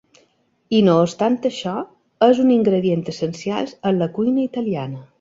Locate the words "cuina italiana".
4.21-5.09